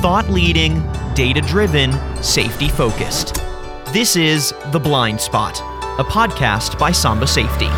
[0.00, 0.80] thought leading,
[1.14, 1.92] data driven,
[2.22, 3.34] safety focused.
[3.92, 5.60] This is The Blind Spot,
[6.00, 7.68] a podcast by Samba Safety.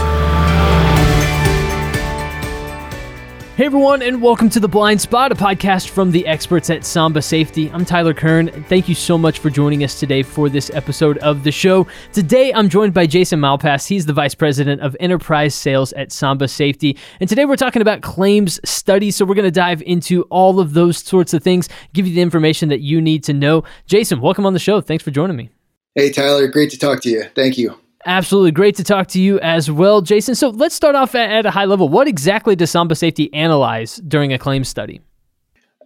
[3.54, 7.21] Hey everyone, and welcome to The Blind Spot, a podcast from the experts at Samba
[7.21, 7.71] Safety.
[7.71, 8.48] I'm Tyler Kern.
[8.64, 11.86] Thank you so much for joining us today for this episode of the show.
[12.14, 13.86] Today, I'm joined by Jason Malpass.
[13.86, 16.96] He's the Vice President of Enterprise Sales at Samba Safety.
[17.21, 19.17] And today, we're talking about claims studies.
[19.17, 22.23] So, we're going to dive into all of those sorts of things, give you the
[22.23, 23.64] information that you need to know.
[23.84, 24.81] Jason, welcome on the show.
[24.81, 25.50] Thanks for joining me.
[25.95, 26.48] Hey, Tyler.
[26.48, 27.25] Great to talk to you.
[27.34, 27.82] Thank you.
[28.04, 30.34] Absolutely great to talk to you as well, Jason.
[30.34, 31.88] So let's start off at, a high level.
[31.88, 35.00] What exactly does Samba Safety analyze during a claim study?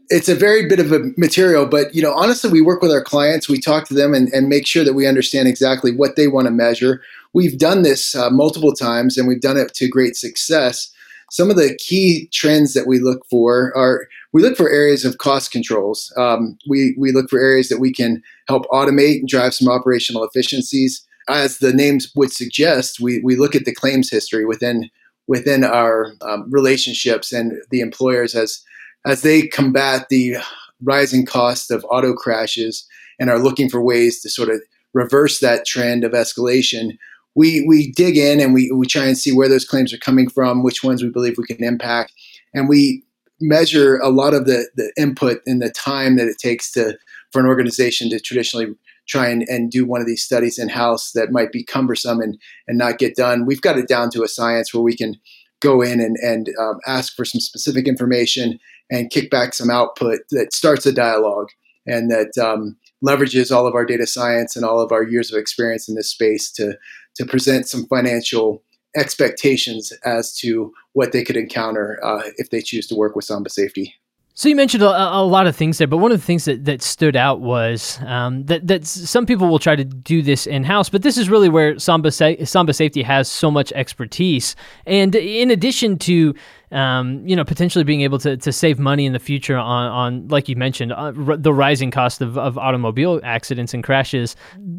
[0.09, 3.03] It's a very bit of a material, but you know, honestly, we work with our
[3.03, 3.49] clients.
[3.49, 6.47] We talk to them and, and make sure that we understand exactly what they want
[6.47, 7.03] to measure.
[7.35, 10.91] We've done this uh, multiple times, and we've done it to great success.
[11.33, 15.19] Some of the key trends that we look for are we look for areas of
[15.19, 16.13] cost controls.
[16.17, 20.25] Um, we we look for areas that we can help automate and drive some operational
[20.25, 24.91] efficiencies as the names would suggest, we, we look at the claims history within
[25.29, 28.63] within our um, relationships and the employers as
[29.05, 30.37] as they combat the
[30.83, 32.87] rising cost of auto crashes
[33.19, 34.61] and are looking for ways to sort of
[34.95, 36.97] reverse that trend of escalation.
[37.35, 40.29] We we dig in and we we try and see where those claims are coming
[40.29, 42.13] from, which ones we believe we can impact,
[42.55, 43.03] and we
[43.41, 46.97] measure a lot of the the input and the time that it takes to
[47.33, 48.75] for an organization to traditionally
[49.07, 52.39] try and, and do one of these studies in house that might be cumbersome and,
[52.67, 53.47] and not get done.
[53.47, 55.17] We've got it down to a science where we can
[55.61, 58.59] go in and, and um, ask for some specific information
[58.91, 61.49] and kick back some output that starts a dialogue
[61.87, 65.39] and that um, leverages all of our data science and all of our years of
[65.39, 66.77] experience in this space to,
[67.15, 68.63] to present some financial
[68.97, 73.51] expectations as to what they could encounter uh, if they choose to work with Samba
[73.51, 73.95] Safety.
[74.39, 76.67] So you mentioned a, a, lot of things there, but one of the things that,
[76.67, 80.63] that stood out was um, that that some people will try to do this in
[80.63, 84.55] house, but this is really where Samba Samba Safety has so much expertise.
[84.85, 86.35] And in addition to
[86.73, 90.29] um, you know, potentially being able to, to save money in the future on, on
[90.29, 94.37] like you mentioned, uh, r- the rising cost of, of automobile accidents and crashes.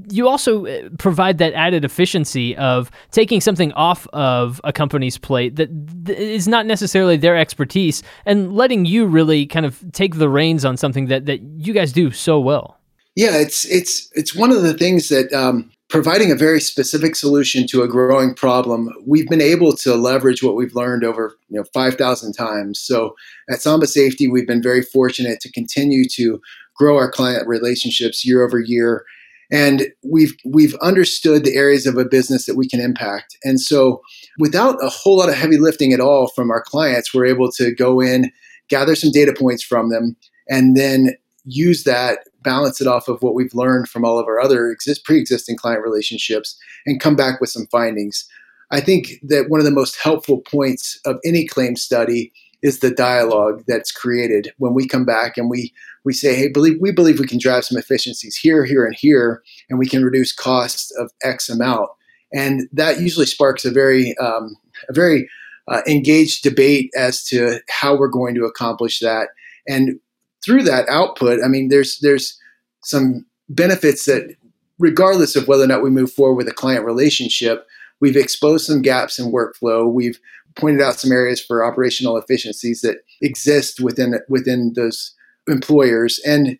[0.09, 5.55] You also uh, provide that added efficiency of taking something off of a company's plate
[5.55, 5.69] that
[6.05, 10.65] th- is not necessarily their expertise and letting you really kind of take the reins
[10.65, 12.77] on something that, that you guys do so well.
[13.15, 17.65] Yeah, it's it's it's one of the things that um, providing a very specific solution
[17.67, 21.65] to a growing problem, we've been able to leverage what we've learned over you know
[21.73, 22.79] 5,000 times.
[22.79, 23.15] So
[23.49, 26.41] at Samba Safety, we've been very fortunate to continue to
[26.75, 29.05] grow our client relationships year over year.
[29.49, 33.37] And we've we've understood the areas of a business that we can impact.
[33.45, 34.01] And so
[34.39, 37.73] without a whole lot of heavy lifting at all from our clients, we're able to
[37.73, 38.29] go in,
[38.67, 40.17] gather some data points from them,
[40.49, 41.15] and then
[41.47, 45.05] use that balance it off of what we've learned from all of our other exist,
[45.05, 48.27] pre-existing client relationships and come back with some findings.
[48.69, 52.31] I think that one of the most helpful points of any claim study
[52.61, 56.77] is the dialogue that's created when we come back and we we say, hey, believe
[56.79, 60.33] we believe we can drive some efficiencies here, here, and here, and we can reduce
[60.33, 61.89] costs of X amount,
[62.33, 64.55] and that usually sparks a very um,
[64.89, 65.29] a very
[65.67, 69.29] uh, engaged debate as to how we're going to accomplish that.
[69.67, 69.99] And
[70.47, 72.39] through that output, I mean, there's there's
[72.83, 74.33] some benefits that,
[74.79, 77.67] regardless of whether or not we move forward with a client relationship,
[77.99, 79.91] we've exposed some gaps in workflow.
[79.91, 80.19] We've
[80.55, 85.13] pointed out some areas for operational efficiencies that exist within within those
[85.47, 86.57] employers, and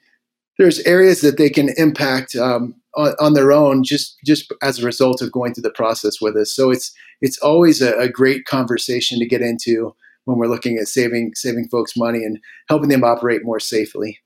[0.58, 4.86] there's areas that they can impact um, on, on, their own just just as a
[4.86, 6.53] result of going through the process with us.
[6.53, 9.96] So it's it's always a, a great conversation to get into
[10.28, 14.20] when we're looking at saving saving folks money and helping them operate more safely.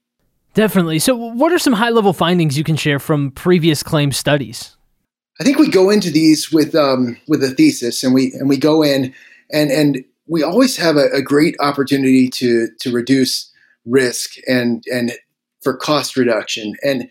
[0.56, 1.00] Definitely.
[1.00, 4.76] So, what are some high level findings you can share from previous claim studies?
[5.40, 8.58] I think we go into these with um, with a thesis, and we and we
[8.58, 9.14] go in,
[9.54, 13.52] and and we always have a, a great opportunity to to reduce
[13.86, 15.14] risk and and
[15.62, 16.76] for cost reduction.
[16.84, 17.09] And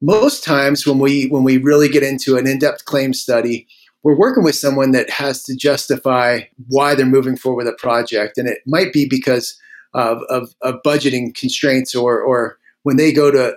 [0.00, 3.68] most times when we when we really get into an in depth claim study,
[4.04, 8.36] we're working with someone that has to justify why they're moving forward with a project.
[8.36, 9.58] And it might be because
[9.94, 13.56] of, of, of budgeting constraints or, or when they go to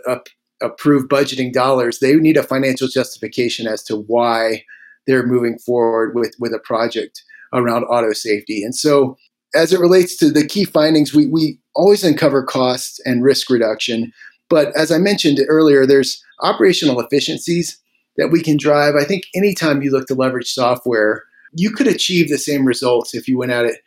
[0.62, 4.64] approve budgeting dollars, they need a financial justification as to why
[5.06, 7.24] they're moving forward with, with a project
[7.54, 8.64] around auto safety.
[8.64, 9.18] And so
[9.54, 14.14] as it relates to the key findings, we, we always uncover costs and risk reduction.
[14.50, 17.78] But as I mentioned earlier, there's operational efficiencies
[18.18, 18.96] that we can drive.
[18.96, 21.24] I think anytime you look to leverage software,
[21.54, 23.81] you could achieve the same results if you went at it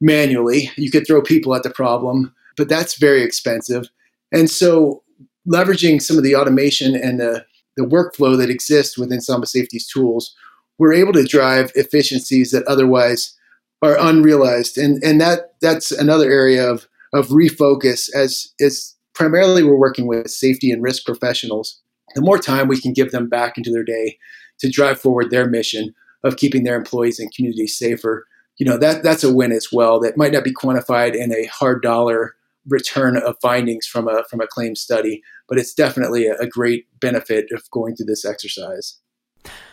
[0.00, 0.70] manually.
[0.76, 3.88] You could throw people at the problem, but that's very expensive.
[4.32, 5.02] And so,
[5.48, 7.44] leveraging some of the automation and the,
[7.76, 10.34] the workflow that exists within Samba Safety's tools,
[10.78, 13.36] we're able to drive efficiencies that otherwise
[13.82, 14.76] are unrealized.
[14.76, 20.28] And, and that that's another area of, of refocus as is primarily we're working with
[20.30, 21.80] safety and risk professionals.
[22.16, 24.18] The more time we can give them back into their day
[24.58, 28.26] to drive forward their mission of keeping their employees and communities safer,
[28.56, 30.00] you know, that that's a win as well.
[30.00, 32.34] That might not be quantified in a hard dollar
[32.66, 36.86] return of findings from a from a claim study, but it's definitely a, a great
[37.00, 38.98] benefit of going through this exercise.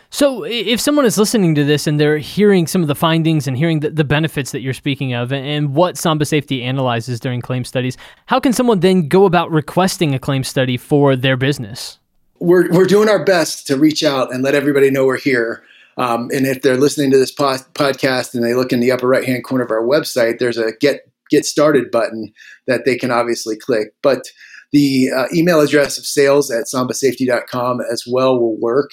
[0.10, 3.58] So, if someone is listening to this and they're hearing some of the findings and
[3.58, 7.42] hearing the, the benefits that you're speaking of and, and, what Samba Safety analyzes during
[7.42, 7.98] claim studies,
[8.28, 11.98] how can someone then go about requesting a claim study for their business?
[12.44, 15.64] We're, we're doing our best to reach out and let everybody know we're here.
[15.96, 19.08] Um, and if they're listening to this po- podcast and they look in the upper
[19.08, 22.34] right hand corner of our website, there's a get get started button
[22.68, 23.94] that they can obviously click.
[24.02, 24.28] But
[24.74, 28.92] the uh, email address of sales at sambasafety.com as well will work.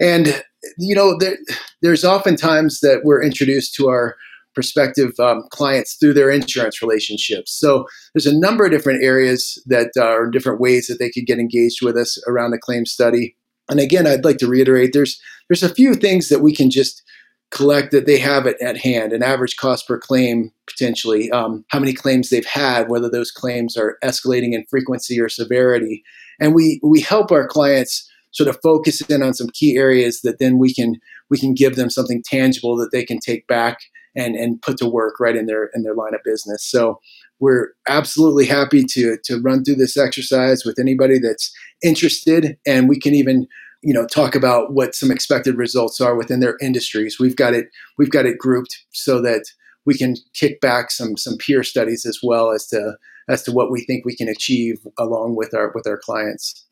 [0.00, 0.42] And
[0.76, 1.36] you know, there,
[1.82, 4.16] there's oftentimes that we're introduced to our
[4.54, 7.52] prospective um, clients through their insurance relationships.
[7.52, 11.38] So there's a number of different areas that are different ways that they could get
[11.38, 13.36] engaged with us around the claim study.
[13.68, 17.02] And again, I'd like to reiterate there's there's a few things that we can just
[17.50, 21.78] collect that they have it at hand an average cost per claim potentially um, how
[21.78, 26.04] many claims they've had whether those claims are escalating in frequency or severity
[26.40, 30.38] and we we help our clients sort of focus in on some key areas that
[30.38, 30.96] then we can
[31.30, 33.78] we can give them something tangible that they can take back
[34.16, 36.64] and and put to work right in their in their line of business.
[36.64, 37.00] So
[37.40, 41.52] we're absolutely happy to to run through this exercise with anybody that's
[41.82, 43.46] interested, and we can even
[43.82, 47.18] you know talk about what some expected results are within their industries.
[47.18, 49.44] We've got it we've got it grouped so that
[49.84, 52.96] we can kick back some some peer studies as well as to
[53.28, 56.66] as to what we think we can achieve along with our with our clients.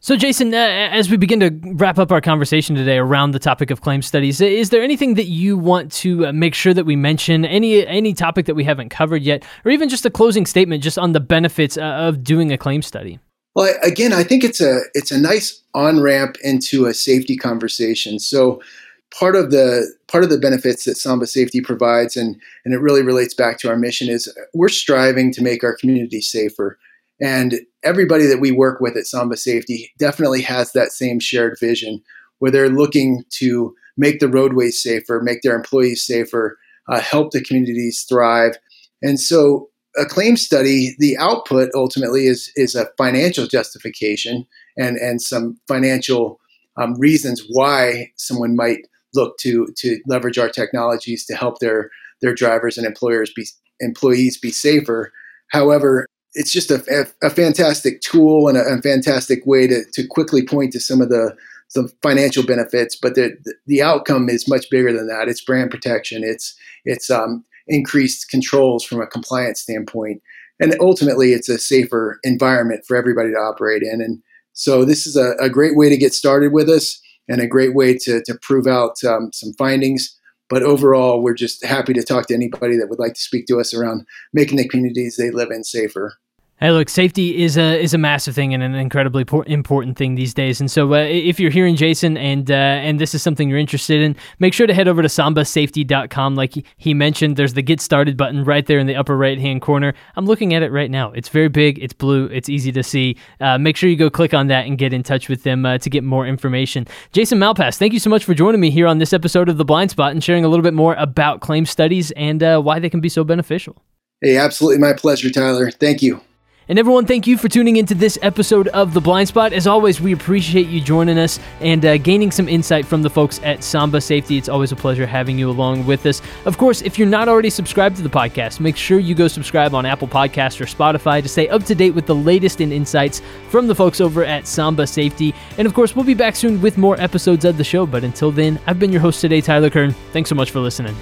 [0.00, 3.72] So, Jason, uh, as we begin to wrap up our conversation today around the topic
[3.72, 6.94] of claim studies, is there anything that you want to uh, make sure that we
[6.94, 7.44] mention?
[7.44, 10.98] Any any topic that we haven't covered yet, or even just a closing statement just
[10.98, 13.18] on the benefits uh, of doing a claim study?
[13.56, 18.20] Well, again, I think it's a it's a nice on ramp into a safety conversation.
[18.20, 18.62] So,
[19.10, 23.02] part of the part of the benefits that Samba Safety provides, and and it really
[23.02, 26.78] relates back to our mission, is we're striving to make our community safer.
[27.20, 32.02] And everybody that we work with at Samba Safety definitely has that same shared vision
[32.38, 36.56] where they're looking to make the roadways safer, make their employees safer,
[36.88, 38.56] uh, help the communities thrive.
[39.02, 45.20] And so a claim study, the output ultimately is, is a financial justification and, and
[45.20, 46.38] some financial
[46.76, 51.90] um, reasons why someone might look to, to leverage our technologies to help their,
[52.22, 53.46] their drivers and employers be,
[53.80, 55.12] employees be safer.
[55.50, 60.44] However, it's just a, a, fantastic tool and a, a, fantastic way to, to quickly
[60.44, 61.34] point to some of the
[61.68, 63.36] some financial benefits, but the
[63.66, 65.28] the outcome is much bigger than that.
[65.28, 66.24] It's brand protection.
[66.24, 70.22] It's it's um, increased controls from a compliance standpoint,
[70.60, 74.00] and ultimately, it's a safer environment for everybody to operate in.
[74.00, 74.22] And
[74.54, 77.74] so, this is a, a great way to get started with us, and a great
[77.74, 80.17] way to to prove out um, some findings.
[80.48, 83.60] But overall, we're just happy to talk to anybody that would like to speak to
[83.60, 86.14] us around making the communities they live in safer.
[86.60, 90.34] Hey, look, safety is a is a massive thing and an incredibly important thing these
[90.34, 90.58] days.
[90.58, 94.00] And so, uh, if you're hearing Jason and uh, and this is something you're interested
[94.00, 96.34] in, make sure to head over to sambasafety.com.
[96.34, 99.62] Like he mentioned, there's the Get Started button right there in the upper right hand
[99.62, 99.94] corner.
[100.16, 101.12] I'm looking at it right now.
[101.12, 101.78] It's very big.
[101.78, 102.24] It's blue.
[102.26, 103.16] It's easy to see.
[103.40, 105.78] Uh, make sure you go click on that and get in touch with them uh,
[105.78, 106.88] to get more information.
[107.12, 109.64] Jason Malpass, thank you so much for joining me here on this episode of the
[109.64, 112.90] Blind Spot and sharing a little bit more about claim studies and uh, why they
[112.90, 113.80] can be so beneficial.
[114.20, 115.70] Hey, absolutely my pleasure, Tyler.
[115.70, 116.20] Thank you.
[116.68, 119.54] And everyone, thank you for tuning into this episode of The Blind Spot.
[119.54, 123.40] As always, we appreciate you joining us and uh, gaining some insight from the folks
[123.42, 124.36] at Samba Safety.
[124.36, 126.20] It's always a pleasure having you along with us.
[126.44, 129.74] Of course, if you're not already subscribed to the podcast, make sure you go subscribe
[129.74, 133.22] on Apple Podcasts or Spotify to stay up to date with the latest in insights
[133.48, 135.34] from the folks over at Samba Safety.
[135.56, 137.86] And of course, we'll be back soon with more episodes of the show.
[137.86, 139.92] But until then, I've been your host today, Tyler Kern.
[140.12, 140.94] Thanks so much for listening.